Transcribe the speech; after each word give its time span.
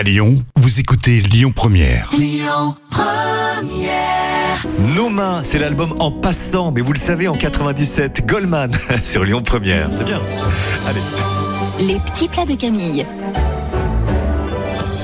À 0.00 0.02
Lyon, 0.02 0.42
vous 0.56 0.80
écoutez 0.80 1.20
Lyon 1.20 1.52
Première. 1.54 2.10
Nos 4.96 5.10
mains, 5.10 5.42
c'est 5.44 5.58
l'album 5.58 5.94
En 5.98 6.10
passant, 6.10 6.72
mais 6.72 6.80
vous 6.80 6.94
le 6.94 6.98
savez, 6.98 7.28
en 7.28 7.34
97, 7.34 8.24
Goldman 8.26 8.72
sur 9.02 9.24
Lyon 9.24 9.42
Première. 9.42 9.88
C'est 9.92 10.04
bien. 10.04 10.22
Allez. 10.86 11.02
Les 11.86 11.98
petits 11.98 12.28
plats 12.28 12.46
de 12.46 12.54
Camille. 12.54 13.04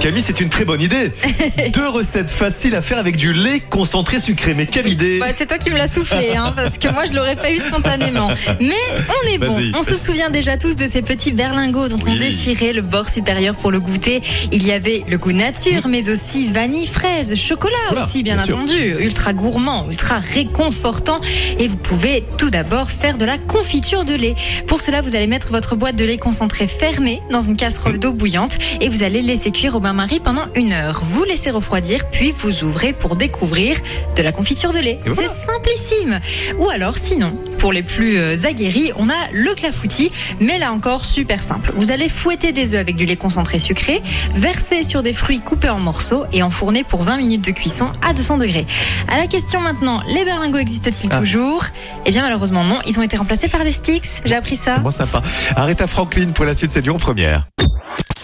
Camille, 0.00 0.22
c'est 0.22 0.40
une 0.40 0.50
très 0.50 0.64
bonne 0.64 0.80
idée. 0.80 1.10
Deux 1.72 1.88
recettes 1.88 2.30
faciles 2.30 2.74
à 2.74 2.82
faire 2.82 2.98
avec 2.98 3.16
du 3.16 3.32
lait 3.32 3.60
concentré 3.60 4.20
sucré. 4.20 4.54
Mais 4.54 4.66
quelle 4.66 4.88
idée 4.88 5.18
Bah, 5.18 5.28
c'est 5.34 5.46
toi 5.46 5.58
qui 5.58 5.70
me 5.70 5.76
l'as 5.76 5.88
soufflé, 5.88 6.36
hein, 6.36 6.52
parce 6.54 6.78
que 6.78 6.88
moi 6.88 7.06
je 7.06 7.14
l'aurais 7.14 7.34
pas 7.34 7.50
eu 7.50 7.58
spontanément. 7.58 8.28
Mais 8.60 8.74
on 9.08 9.28
est 9.32 9.38
bon. 9.38 9.56
On 9.74 9.82
se 9.82 9.94
souvient 9.96 10.30
déjà 10.30 10.56
tous 10.56 10.76
de 10.76 10.86
ces 10.88 11.02
petits 11.02 11.32
berlingots 11.32 11.88
dont 11.88 11.98
on 12.06 12.14
déchirait 12.14 12.72
le 12.72 12.82
bord 12.82 13.08
supérieur 13.08 13.54
pour 13.56 13.70
le 13.70 13.80
goûter. 13.80 14.20
Il 14.52 14.64
y 14.64 14.72
avait 14.72 15.02
le 15.08 15.18
goût 15.18 15.32
nature, 15.32 15.88
mais 15.88 16.08
aussi 16.10 16.46
vanille, 16.46 16.86
fraise, 16.86 17.34
chocolat 17.34 17.74
Voilà, 17.90 18.04
aussi, 18.04 18.22
bien, 18.22 18.36
bien 18.36 18.44
entendu. 18.44 18.96
Ultra 19.00 19.32
gourmand, 19.32 19.86
ultra 19.88 20.18
réconfortant. 20.18 21.20
Et 21.58 21.68
vous 21.68 21.76
pouvez 21.76 22.24
tout 22.38 22.50
d'abord 22.50 22.90
faire 22.90 23.16
de 23.18 23.24
la 23.24 23.38
confiture 23.38 24.04
de 24.04 24.14
lait. 24.14 24.34
Pour 24.66 24.80
cela, 24.80 25.00
vous 25.00 25.16
allez 25.16 25.26
mettre 25.26 25.50
votre 25.50 25.74
boîte 25.74 25.96
de 25.96 26.04
lait 26.04 26.18
concentré 26.18 26.68
fermée 26.68 27.20
dans 27.30 27.42
une 27.42 27.56
casserole 27.56 27.98
d'eau 27.98 28.12
bouillante 28.12 28.58
et 28.80 28.88
vous 28.88 29.02
allez 29.02 29.22
laisser 29.22 29.50
cuire 29.50 29.74
au 29.74 29.80
bain-marie 29.86 30.18
pendant 30.18 30.46
une 30.56 30.72
heure. 30.72 31.00
Vous 31.12 31.22
laissez 31.22 31.48
refroidir, 31.52 32.08
puis 32.10 32.34
vous 32.36 32.64
ouvrez 32.64 32.92
pour 32.92 33.14
découvrir 33.14 33.76
de 34.16 34.22
la 34.22 34.32
confiture 34.32 34.72
de 34.72 34.80
lait. 34.80 34.98
Voilà. 35.06 35.28
C'est 35.30 35.46
simplissime. 35.52 36.18
Ou 36.58 36.68
alors, 36.70 36.98
sinon, 36.98 37.32
pour 37.58 37.72
les 37.72 37.84
plus 37.84 38.18
euh, 38.18 38.34
aguerris, 38.42 38.90
on 38.96 39.08
a 39.08 39.14
le 39.32 39.54
clafoutis, 39.54 40.10
mais 40.40 40.58
là 40.58 40.72
encore 40.72 41.04
super 41.04 41.40
simple. 41.40 41.72
Vous 41.76 41.92
allez 41.92 42.08
fouetter 42.08 42.50
des 42.50 42.74
œufs 42.74 42.80
avec 42.80 42.96
du 42.96 43.06
lait 43.06 43.14
concentré 43.14 43.60
sucré, 43.60 44.02
verser 44.34 44.82
sur 44.82 45.04
des 45.04 45.12
fruits 45.12 45.38
coupés 45.38 45.68
en 45.68 45.78
morceaux 45.78 46.24
et 46.32 46.42
enfourner 46.42 46.82
pour 46.82 47.04
20 47.04 47.18
minutes 47.18 47.44
de 47.44 47.52
cuisson 47.52 47.92
à 48.04 48.12
200 48.12 48.38
degrés. 48.38 48.66
À 49.06 49.18
la 49.18 49.28
question 49.28 49.60
maintenant, 49.60 50.02
les 50.08 50.24
berlingots 50.24 50.58
existent-ils 50.58 51.10
Ah. 51.12 51.18
toujours? 51.18 51.64
Eh 52.06 52.10
bien 52.10 52.22
malheureusement 52.22 52.64
non, 52.64 52.80
ils 52.88 52.98
ont 52.98 53.02
été 53.02 53.16
remplacés 53.16 53.46
par 53.46 53.62
des 53.62 53.70
sticks. 53.70 54.08
J'ai 54.24 54.34
appris 54.34 54.56
ça. 54.56 54.74
C'est 54.74 54.82
moins 54.82 54.90
sympa. 54.90 55.22
Aretha 55.54 55.86
Franklin 55.86 56.32
pour 56.34 56.44
la 56.44 56.56
suite, 56.56 56.72
c'est 56.72 56.80
Lyon 56.80 56.96
Première. 56.98 57.46